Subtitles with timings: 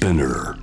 [0.00, 0.54] Spinner.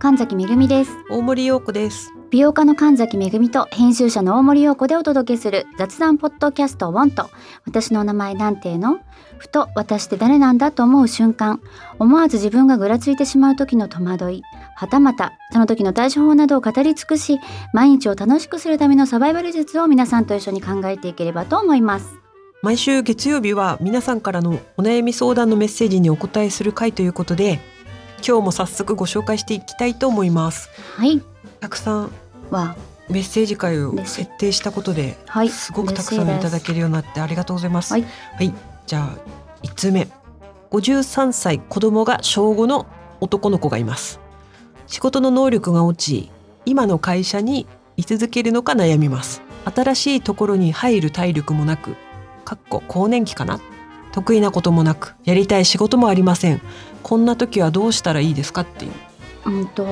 [0.00, 0.90] 神崎めぐみです。
[1.08, 2.12] 大森洋子です。
[2.32, 7.30] 美容家の神崎めぐみと編集者の大森洋子でお届けする雑談ポッドキャストウォンと
[7.66, 8.98] 私のお名前なんていうの？
[9.38, 11.60] ふと私って誰なんだと思う瞬間。
[12.00, 14.42] 思わず自分がぐらついてしまう時の戸惑い。
[14.74, 17.38] はたまたその時の対処法などを語り尽くし
[17.72, 22.19] 毎日を楽しくするためのサバイバル術を皆さんと一緒に考えていければと思います
[22.62, 27.58] 毎週月曜日は皆さんからのお悩み相談のメッセージにお答えする回ということで、
[28.26, 30.68] 今日も早速ご紹介していきたいと思います。
[30.94, 31.22] はい
[31.60, 32.12] たくさん
[32.50, 32.76] は
[33.08, 37.94] メッセージ会を設定したことで、はいすごくたくさんいただけるようになってありがとうございます。
[37.94, 38.04] はい、
[38.86, 40.06] じゃあ1通目。
[40.70, 42.86] 53歳子供が小5の
[43.20, 44.20] 男の子がいます。
[44.86, 46.30] 仕事の能力が落ち、
[46.66, 47.66] 今の会社に
[47.96, 49.40] 居続けるのか悩みます。
[49.74, 51.96] 新しいところに入る体力もなく、
[52.50, 53.60] かっこ更年期かな？
[54.10, 56.60] 得意なこともなく、やりたい仕事もありません。
[57.04, 58.92] こんな時はどうしたらいいですかっていう。
[59.46, 59.84] うんと、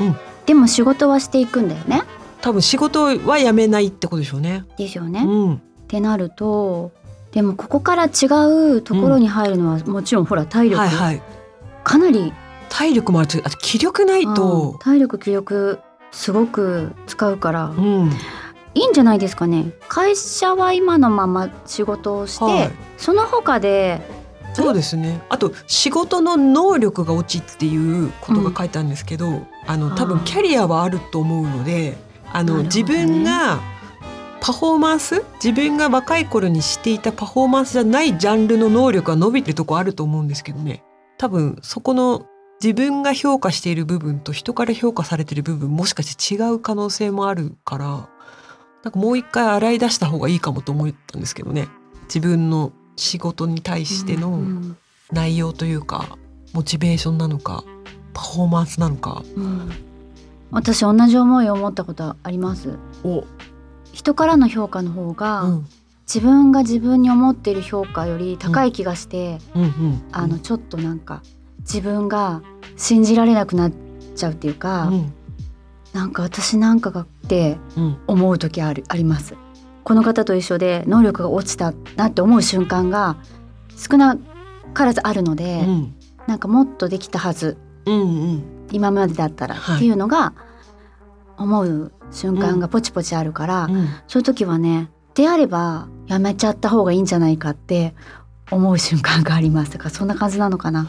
[0.00, 2.02] うんでも仕事はしていくんだよね
[2.40, 4.64] 多分仕事は辞めないってことでしょうね。
[4.78, 5.54] ですよね、うん。
[5.56, 6.92] ってなると
[7.30, 8.26] でもここから違
[8.76, 11.22] うところに入るのは、もちろんほら体力、はいはい。
[11.84, 12.32] かなり
[12.70, 15.78] 体力もあるあと気力ないうんと、体力気力
[16.10, 18.10] すごく使うから、うん。
[18.74, 24.00] いいんじゃないですかね会社は今のまま仕事をして、はいその他で
[24.54, 25.20] そうですね。
[25.28, 31.96] あと仕事の能力が落ちっていうことが書いてあるんですけど、あの多分キャリアはあると思うので、
[32.32, 33.60] あの、ね自分が
[34.40, 40.84] パフォーマンス、自分が若い頃にしていたパフォーマンスじゃないジャンルの能力が伸びてるとこあると思うんですけどね。
[41.16, 42.26] 多分そこの
[42.62, 48.08] 自分が評価している部分と人から評価されている部分もしかして違う可能性もあるから、
[48.84, 51.68] なんかもう一回洗い出した方がいいかもと思ったんですけどね。
[52.04, 54.76] 自分の仕事に対しての、うん
[55.12, 56.16] 内容というか
[56.54, 57.64] モチベーションなのか
[58.14, 59.22] パフォーマンスなのか。
[59.36, 59.70] うん。
[60.50, 62.78] 私同じ思いを持ったことあります。
[63.04, 63.24] を、
[63.92, 65.66] 人からの評価の方が、うん。
[66.06, 69.62] 自分が自分に思っている評価より高い気がして、うん。
[69.62, 71.22] うん、あのちょっとなんか
[71.60, 72.42] 自分が
[72.76, 73.72] 信じられなくなっ
[74.14, 75.12] ちゃうっていうか、うん。
[75.94, 79.36] なんか私なんかがってうん思う時あるあります。
[79.84, 83.16] この方と一緒で能力が落ちたなって思う瞬間が
[83.74, 84.18] 少な
[84.74, 85.94] からずあるので、うん。
[86.26, 87.56] なんかもっとできたはず。
[87.86, 88.04] うんう
[88.34, 88.42] ん。
[88.70, 89.76] 今までだったらはい。
[89.76, 90.34] っていうのが
[91.38, 93.88] 思う瞬間がポチポチあるから、うん。
[94.06, 97.94] そういう時はねであればやめちゃった方がいいんじゃないかって
[98.50, 99.72] 思う瞬間があります。
[99.72, 100.86] だからそんな感じなのかな。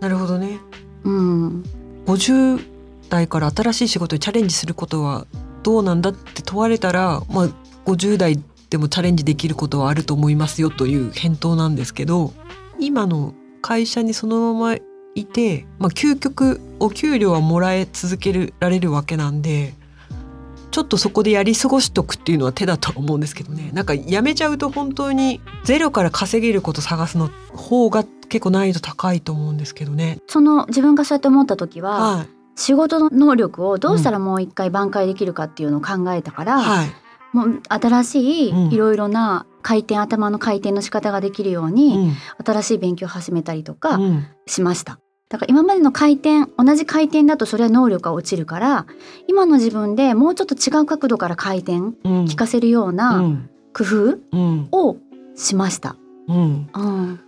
[0.00, 0.60] なるほどね。
[1.04, 1.64] うん。
[2.04, 2.62] 50
[3.08, 5.26] 代から新しい仕事にチャレンジすることは
[5.62, 7.48] どうなんだって問われたら、まあ、
[7.84, 12.32] 50代でもチャレンジできることはあると思いますよという返答なんですけど
[12.78, 14.76] 今の会社にそのまま
[15.14, 19.74] いて、まあ、究極お給料はもらえ続けられるわけなんで
[20.70, 30.18] ちょっとそこでやり過ごしとくっていうのは手だとは思うんですけどねなんかやめちゃうと本当にゼロから稼げること探すの方が結構難易度高いと思うんですけどね。
[30.26, 36.88] その自分がそうやって思った時は、はい仕事の能力をどうしたらもう一回挽回できるかっていうのを考えたから、はい。
[37.32, 38.72] もう新しうん。
[38.72, 42.44] いいろいろな回転、頭の回転の仕方ができるように、うん。
[42.44, 44.26] 新しい勉強を始めたりとかうん。
[44.46, 44.98] しました。
[45.28, 48.86] だから今までの回転同じ回転だとそれは能力が落ちるから
[49.26, 51.92] 今の自分でもうちょっと違う角度から回転うん。
[52.24, 53.50] 聞かせるよううなん。
[53.74, 54.68] 工夫うん。
[54.72, 54.96] を
[55.36, 55.96] しました。
[56.28, 57.20] うん、うん、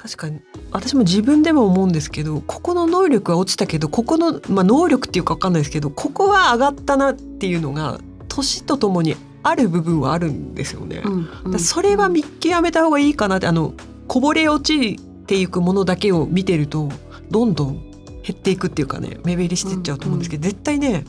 [0.00, 7.98] 確かに私も自分でも思うんですけどここの能力は落ちたけどここの、まあ、能力っていうか分かんないですけどここは上がったなっていうのが
[8.28, 11.02] 年とともにある部分はあるんですよね。
[11.04, 13.74] うんそれは見極めた方がいいかなってあの
[14.06, 16.88] こぼれ落ちていくものだけを見てると
[17.30, 17.80] どんどん
[18.22, 21.04] 減っていくっていうかね目減りしていっちゃうと思うんですけど、絶対ね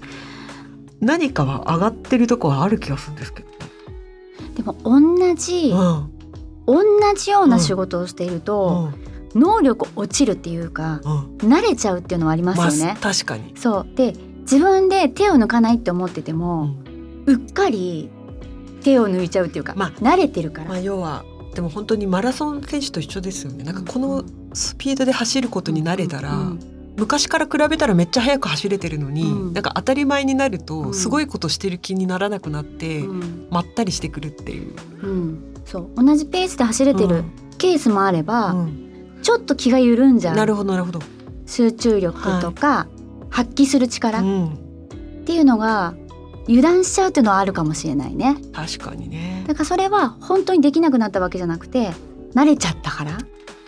[1.00, 3.50] 何かは上がってるとこはある気がするんですけど。
[4.56, 6.19] でも同じ、うん
[6.72, 6.84] 同
[7.16, 8.94] じような仕事をしているうと、ん。
[9.36, 11.38] 能力落ちるっていうかうん。
[11.38, 12.98] 慣れちゃうっていうのはありますよね。
[13.00, 13.54] 確かに。
[13.56, 13.88] そう。
[13.96, 17.24] で自分で手を抜かないって思っててうも、ん。
[17.28, 18.10] うっかり
[18.84, 20.70] 手を抜いちゃうっていうか、まあ慣れてるから。
[20.70, 21.24] まあ要は
[21.54, 23.64] でも本当にマラソン選手と一緒ですよね。
[23.64, 24.24] なんかこの
[24.54, 26.60] スピードで走ることに慣れたら、うん
[26.98, 29.54] 昔から比べたらめっちゃ速く走れてるのに、うん。
[29.54, 30.94] なんか当たり前になるうとん。
[30.94, 33.48] すごいことしてる気にならなくなって、うん。
[33.50, 34.76] まったりしてくるっていう。
[35.04, 37.24] うんそう同じペースで走れてる
[37.58, 38.86] ケースもあれば、うん
[39.22, 41.02] ちょっと気が緩んじゃなるうほどなるほど。
[41.46, 42.88] 集中力とか、
[43.30, 45.94] 発揮する力っうん、ていうのが
[46.48, 48.38] 油断しちゃうっていうのはあるかもしれないね。
[48.54, 49.44] 確かにね。
[49.46, 51.92] だからそれは本当にできなくなったわけじゃなくて
[52.34, 53.20] 慣れちゃったからっ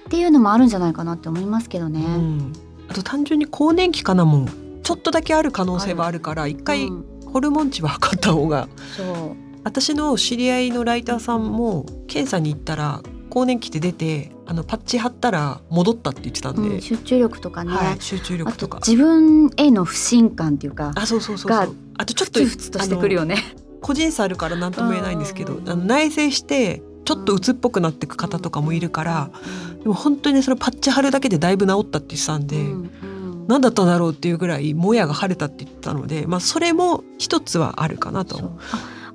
[0.10, 2.00] ていうのもあるんじゃないかなって思いますけどね。
[2.00, 2.54] うん、
[2.88, 4.48] あと単純に更年期かなも
[4.84, 18.80] ちょっとだけある可能性はあるから一回うんホルモン値は測った方がそう私の知り合いのライターさんも検査に行ったら更年期って出てあのパッチ貼ったら戻ったって言ってたんで、うん、集中力とかね、はい、集中あ力とか。
[18.80, 21.76] と自分への不信感っていうかあそうそうそうがそう。
[21.98, 23.38] あとちょっとふつとしてくるよね。
[23.82, 25.70] 個人差あるから何とも言えないんですけど、うん。
[25.70, 29.32] あの内省してちょっと鬱っぽくなってく方とかもいるから、
[29.82, 33.48] でも本当にそれパッチ貼るだけでだいぶ治ったって言ってたんで、うんうん。
[33.48, 38.58] 何だったんだろうっていうぐらいもやが晴れたって言ってたので、まあ、それも一つはあるかなと。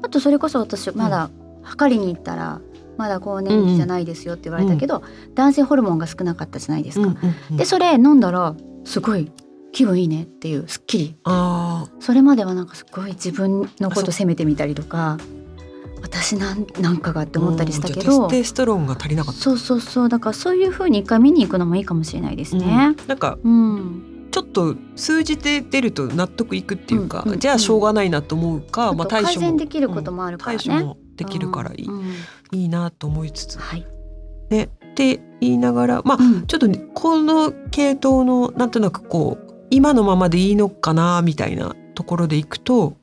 [0.07, 1.31] ああとそれこそ私まだ
[1.63, 2.61] 測りに行ったら
[2.97, 5.03] まだ更年期じゃないですよって言われたけど、
[5.35, 7.09] 男性ホルモンが少なかったじゃないですか。
[7.09, 8.55] うんうんうんでそれ飲んだら
[8.85, 9.31] すごい
[9.73, 15.19] 気分いいねっていうすっきりあそれまではなんかすごい自分のこと責めてみたりとか
[16.01, 19.41] 私なんなんかがってー思ったりしたけどテストロンが足りなかった。
[19.41, 22.95] そうそうそうだからそういう風に一回見に行くのもいいかもしれないですうんね。
[23.07, 30.63] なんかうん、ちょっと数字で出ると納得いくっていうか、うんうんじゃあしょうがないなと思うか、まあ対処も改善できることもあるからね。
[30.63, 31.95] 対処もできるからいい,、うん。
[32.01, 32.13] うん
[32.53, 33.59] いいなと思いつつ。
[33.59, 33.87] はい。
[34.51, 36.47] ねって言いながらまあうん。
[36.47, 42.99] ちょっとねこの系統のなんとなくこう今のままでいいのかなみたいなところでいくと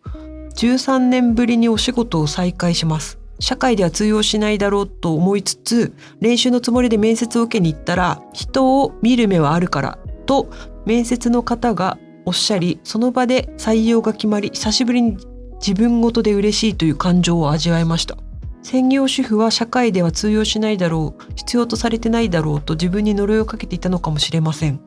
[0.56, 3.18] 13年ぶりにお仕事を再開します。
[3.40, 9.98] 社会では通用しないだろうと思いつつ練習のつもりで面接を受けに行ったら人を見る目はあるから
[10.28, 10.52] と
[10.86, 15.18] 面接の方がおっしゃりその場で採用が決まり久しぶりに
[15.56, 18.18] 自分ごとで嬉しいという感情を味わいました。
[18.62, 24.80] 専業主婦は社会では通用しないだろう必要とされてないだろうと自分に呪いをかけていたのかもしれません。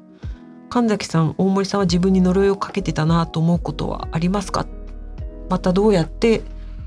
[0.71, 4.67] 神崎さん大森さんは自分に呪いをかけてたなと思うことはありますか？
[5.49, 6.43] またどうやって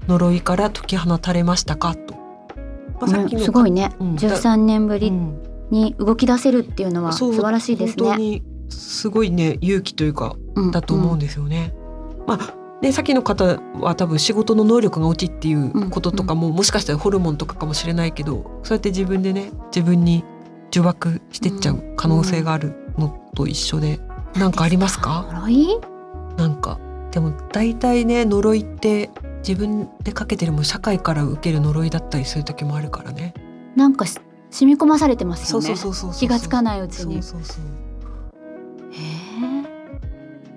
[0.08, 1.96] 呪いから解き放たれましたか？
[1.96, 5.44] と、まあさっきのねすごいね、うん13年ぶりうん。
[5.70, 8.04] に動き出せるっていうのは素晴らしいですね。
[8.04, 11.74] 本当にすごいね勇気というかうんだと思うんですよね。
[12.28, 20.24] まあね、さっきの方は多分仕事の能力が落ちっていうこととかも、もしかしたらホルモンとかかもしれないけどそうやって自分でね自分に
[20.72, 24.00] 呪縛してっちゃう可能性があるのと一緒で、
[24.36, 25.28] なんかありますか？
[25.34, 25.68] 呪い？
[26.38, 26.80] なんか
[27.12, 29.10] でも大体ね呪いって
[29.46, 33.34] 自分でかけてるも社会から受ける呪いだったりする時もあるからね。
[33.76, 34.18] なんかし
[34.52, 35.66] 染み込まされてますよね。
[35.66, 37.22] そうそうそうそう気がつかないうちに。
[37.24, 37.89] そうそうそうえー、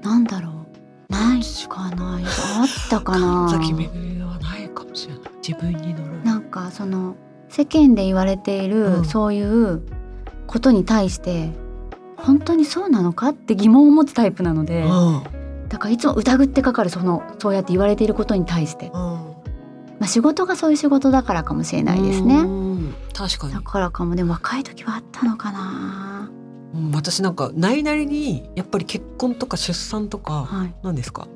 [0.02, 1.12] なんだろう。
[1.12, 2.24] ないかない。
[2.24, 3.48] あったかな。
[3.50, 6.24] 神崎めはないかもしれない自分に呪い。
[6.24, 7.16] なんかその
[7.48, 9.82] 世間で言われている、うんそういう
[10.46, 11.50] ことに対して
[12.16, 15.22] 本当にそうなのかって疑問を持つタイプなので、うん
[15.68, 19.24] だからいつも疑ってかかるそのそうやって言われていることに対して、ま
[20.02, 22.42] あ仕事がそういう仕事だからかもしれないですうね。
[22.42, 26.11] ん確かにだ、からかもでも若い時はあったのかな。
[26.74, 26.90] うん。
[26.92, 30.74] 私なんかないなりにやっぱり結婚とか出産とかはい。
[30.82, 31.28] 何ですか？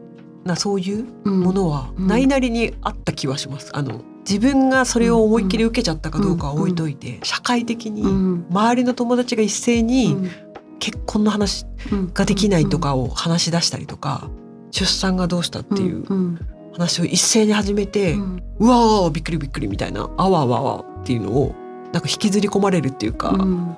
[0.44, 2.06] なそういううんものはうん。
[2.06, 3.71] ないなりにあった気はします。
[3.75, 8.47] あの自分がそれを思いっきり受けちゃったかどうかは置いといて、社会的にうん。
[8.50, 10.31] 周りの友達が一斉にうん。
[10.79, 12.11] 結婚の話うん。
[12.12, 14.29] ができないとかを話し出したりとか、
[14.73, 16.38] 出産がどうしたっていううん。
[16.73, 21.55] 話を一斉に始めて、ううんわーびっくりびっくりみたいなあわあわあわっていうのを
[21.93, 23.76] なんか引きずり込まれるっていうか、うん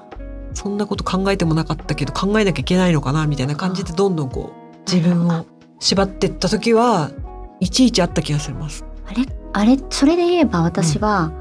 [0.58, 5.46] そんなこと考えてもなかったけど考えなきゃいけないのかなみたいな感じでどんどんこう自分を
[5.78, 7.12] 縛ってった時は
[7.60, 8.84] いちいちあった気がします。
[9.06, 9.24] あれ？
[9.52, 9.78] あれ？
[9.88, 11.32] それで言えば私は、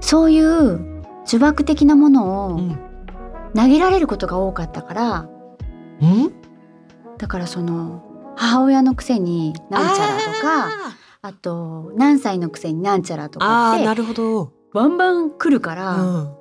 [0.00, 0.78] そういう
[1.26, 2.78] 呪縛的なものをうん。
[3.56, 5.28] 投げられることが多かったから
[6.00, 6.32] うん？
[7.18, 8.02] だからその
[8.36, 14.52] 母親のくせになんちゃらとかあと何歳のくせになんちゃらとかってなるほど。
[14.72, 16.36] バンバン来るかうら、ん、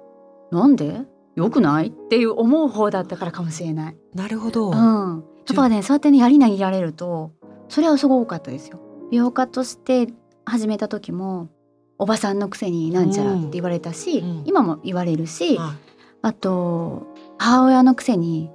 [0.51, 1.01] なんで？
[1.35, 1.87] よくない？
[1.87, 3.95] っていう思う方だったからかもしれない。
[4.13, 4.69] なるほど。
[4.69, 7.31] うん、やっぱねそうやってねやり投げられると
[7.69, 8.79] それはすごい多かったですよ。
[9.11, 10.07] 美容家として
[10.45, 11.49] 始めた時も
[11.97, 14.43] おばさんのくせになんちゃらって言われたし、うん。
[14.45, 15.73] 今も言われるし、は
[16.21, 18.49] あと母親のくせに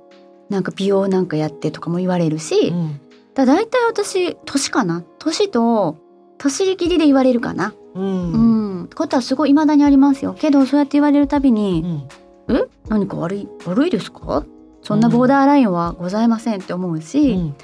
[0.48, 3.00] なんか美容なんかやってとかも言われるし、いうん。
[3.34, 5.04] だだいたい私年かな？
[5.18, 5.96] 年と
[6.38, 8.88] 年切りで言われるかな、ううんん。
[8.94, 10.34] ことはすごい未だにありますよ。
[10.34, 12.08] けどそうやって言われるたびにう、ん
[12.56, 12.68] え？
[12.88, 14.44] 何か悪い悪いですか？
[14.82, 17.54] そんなボーダーラインはございませんって思うし、うん。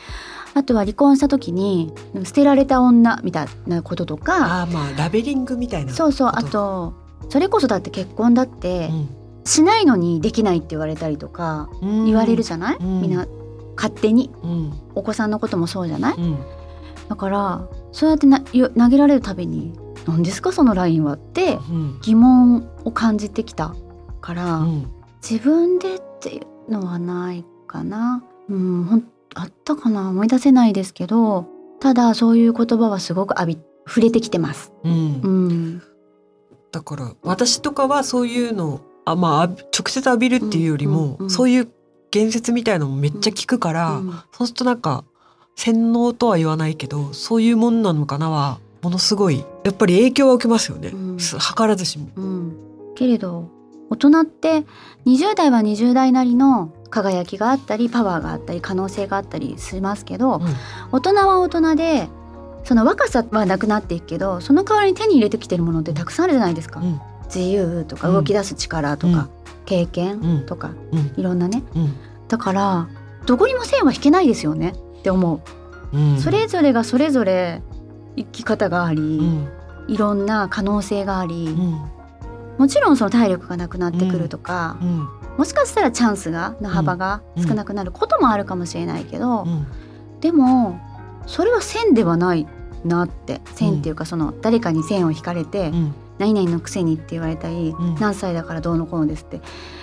[0.54, 1.92] あとは離婚した時に
[2.24, 5.92] 捨てられた女みたいなこととかああまあラベリングみたいな。
[5.92, 6.94] そうそうあと
[7.28, 8.90] それこそだって結婚だって
[9.44, 12.04] しないのにできないって言われたりとかうん。
[12.06, 13.00] 言われるじゃない、うん。
[13.00, 13.26] みんな
[13.76, 14.30] 勝手に。
[14.42, 14.72] うん。
[14.94, 16.14] お子さんのこともそうじゃない？
[16.16, 16.38] うん。
[17.08, 19.72] だからそうやってなよ投げられるたびに
[20.06, 20.52] 「何ですか？
[20.52, 21.98] そのラインは」ってうん。
[22.02, 23.74] 疑問を感じてきた
[24.24, 24.86] から、うん。
[25.22, 28.24] 自分でっていうのはないかな。
[28.48, 29.04] うんほん
[29.34, 30.08] あったかな。
[30.08, 31.46] 思い出せないですけど
[31.80, 34.72] ただそういう言葉はすごく浴び触れてきてます。
[34.82, 35.20] うん。
[35.22, 35.82] うん。
[36.72, 41.68] だから私とかはそういうのあまあ直接浴びるっていうよりも、うんうんうんそういう
[42.10, 44.10] 言説みたいなのもめっちゃ聞くから、うん。
[44.32, 45.04] そうするとなんか
[45.56, 51.20] 洗脳とは言わないけどそういうもんなのかなはものすごいやっぱり影響は受けますよね、うん。
[51.20, 52.08] す図らずしも。
[52.16, 52.56] うん。
[52.94, 53.50] けれど
[53.94, 54.64] 大人って
[55.06, 60.42] 20代は20代なりの輝きがあったりパワーがあったり可能性があったりしますけど、うん。
[60.92, 62.08] 大人は大人で
[62.64, 67.00] その若さはなくなっていくけどその代わりに手に入れてきてるものってたくさんあるじゃないですか、うん。
[67.26, 68.14] 自由とかうん。
[68.14, 69.28] 動き出す力とか、
[69.64, 70.46] 経験うん。
[70.46, 71.14] とかうん。
[71.16, 71.62] いろんなね。
[71.76, 71.94] うん。
[72.28, 72.88] だから
[73.26, 74.74] どこにも線は引けないですよね。
[74.98, 75.40] って思
[75.92, 76.20] う、うん。
[76.20, 77.62] それぞれがそれぞれ
[78.16, 79.48] 生き方があり、うん。
[79.86, 81.93] いろんな可能性があり、うん
[82.58, 85.08] もちろんその体力がなくなってくるとか、うん。
[85.36, 89.66] もしかしたらチャンスがの幅が少なくなることもあるかもしれないけど、うん。
[90.20, 90.78] でも
[91.26, 92.46] それは線ではない
[92.84, 93.40] なって。
[93.54, 95.94] 線っていうかその誰かに線を引かれて、うん。
[96.18, 97.94] 何々のくせにって言われたり、うん。
[97.96, 99.40] 何歳だからどうのこうのですって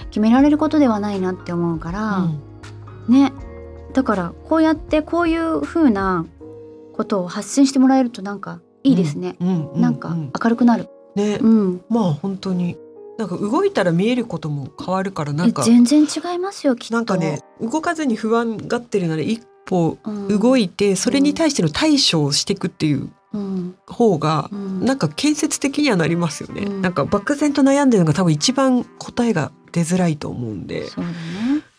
[0.10, 3.13] 決められることではないなって思うから、うん。
[3.13, 3.34] ね。
[3.94, 6.25] だからこうやってこういう風な
[6.94, 9.36] ことを発信してもらえるとなんかいいですね、
[9.75, 9.96] なん。
[9.96, 10.32] かうん。
[10.42, 11.38] 明るくなる、ね。
[11.41, 12.77] うん、まあ本当に。
[13.18, 15.63] なんか動いたら見えることも変わるからなんか。
[15.63, 16.96] 全然違いますよきっと。
[16.96, 23.75] なんかね動かずに不安がってるなら一歩うん、動いてそれに対しての対処をしていくっていううん。
[23.86, 24.86] 方がうん。
[24.86, 26.82] なんか建設的にはなりますよね、うん。
[26.82, 31.15] なんか漠然と悩んでるのが多分一番答えが出づらいと思うんで、そうだね。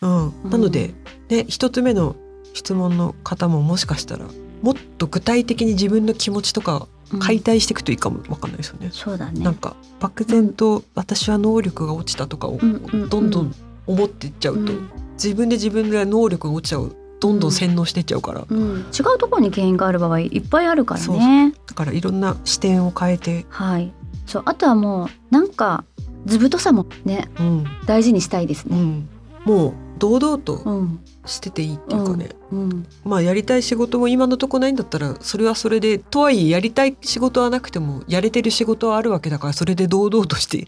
[0.01, 0.95] うん、なので、
[1.29, 2.17] ね一つ目の
[2.55, 4.27] 質問の方ももしかしたら
[4.63, 8.91] もっと具体的に自分の気持ちとかうん解体していくといいかもわかんないですよね。
[8.93, 9.45] そうだね。
[9.45, 13.55] なんか漠然と私は能力が落ちたとかをうんうんどんどん
[13.87, 14.91] 思っていっちゃうと、うん。
[15.15, 21.55] 自分で自分で能力が落ちちゃうどんどん洗脳していっちゃうから、うん、違うところに原因がある場合いっぱいあるからそうね。
[21.69, 23.93] だからいろんな視点を変えて、はい。
[24.27, 25.85] そうあとはもうなんか
[26.27, 27.65] 図太さもねうん。
[27.87, 28.77] 大事にしたいですね。
[28.77, 29.09] うん、
[29.45, 31.01] もう堂々とうん。
[31.25, 32.87] してていいっていうかね、うん。
[33.05, 40.67] まあやりたい仕事も今のとこないんだったらそれはそれでとはいえやりたい仕事はなくてもやれてる仕事はあるわけだからそれで堂々として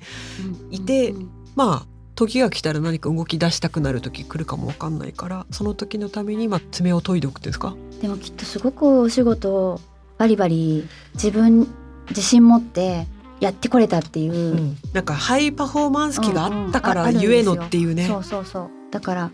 [0.71, 1.31] いてうん。
[1.57, 7.75] まあ時が来たら何か動き出したくなる時来るかもわかんないからその時のためにまあ爪を研いでおくですか？
[8.01, 9.81] でもきっとすごくお仕事を
[10.17, 11.67] バリバリ自分
[12.11, 13.09] 自信持って
[13.41, 14.77] やってこれたっていう、うん。
[14.93, 18.07] なんかハイパフォーマンス期があったからゆえのっていうね。
[18.07, 19.31] そうそうそうだから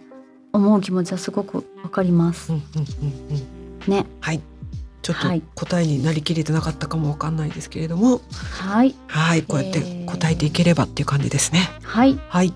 [0.54, 2.86] 思う気持ちはすごくわかります、うんうんうん
[3.84, 3.92] うん。
[3.92, 4.06] ね。
[4.20, 4.40] はい。
[5.02, 5.42] ちょっとはい。
[5.54, 8.22] 答えになりきれてなかったかもわかんないですけれども。
[8.52, 8.94] はい。
[9.06, 9.42] はい。
[9.42, 11.68] こうやって答えていければっていう感じですね。
[11.82, 12.18] はい。
[12.28, 12.54] はい。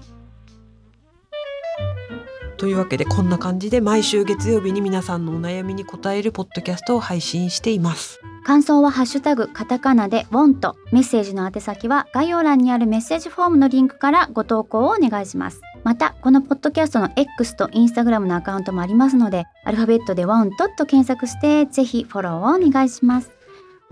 [2.56, 8.18] というわけでこんな感じで毎週月曜日に皆さんのお悩みに答えるポッドキャストを配信しています。
[8.46, 10.76] 感想はハッシュタグカタカナでウォンと。
[10.90, 23.30] メッセージの宛先は概要欄にあるメッセージフォームのリンクからご投稿をお願いしますまたこのポッドキャストの X と Instagram のアカウントもありますのでアルファベットでワンとと検索してぜひフォローをお願いします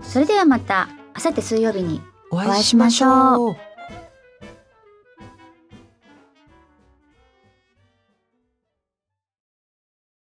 [0.01, 3.72] それではまた明後日水曜日にお会いしましょう。